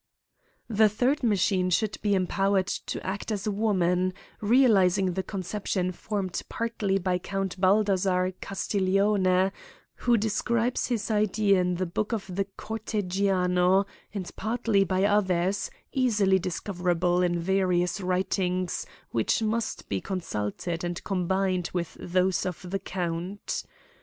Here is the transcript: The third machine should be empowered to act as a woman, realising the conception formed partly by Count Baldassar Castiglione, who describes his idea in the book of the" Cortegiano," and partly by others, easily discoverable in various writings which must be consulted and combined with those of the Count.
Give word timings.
The 0.67 0.89
third 0.89 1.21
machine 1.21 1.69
should 1.69 2.01
be 2.01 2.15
empowered 2.15 2.65
to 2.65 3.05
act 3.05 3.31
as 3.31 3.45
a 3.45 3.51
woman, 3.51 4.15
realising 4.41 5.13
the 5.13 5.21
conception 5.21 5.91
formed 5.91 6.41
partly 6.49 6.97
by 6.97 7.19
Count 7.19 7.61
Baldassar 7.61 8.33
Castiglione, 8.41 9.51
who 9.97 10.17
describes 10.17 10.87
his 10.87 11.11
idea 11.11 11.61
in 11.61 11.75
the 11.75 11.85
book 11.85 12.13
of 12.13 12.25
the" 12.35 12.45
Cortegiano," 12.57 13.85
and 14.11 14.35
partly 14.35 14.83
by 14.83 15.03
others, 15.03 15.69
easily 15.91 16.39
discoverable 16.39 17.21
in 17.21 17.37
various 17.37 18.01
writings 18.01 18.87
which 19.11 19.43
must 19.43 19.87
be 19.87 20.01
consulted 20.01 20.83
and 20.83 21.03
combined 21.03 21.69
with 21.73 21.95
those 21.99 22.43
of 22.47 22.67
the 22.71 22.79
Count. 22.79 23.63